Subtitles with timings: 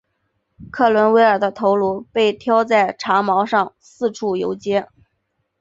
[0.71, 4.87] 克伦威尔的头颅被挑在长矛上四处游街。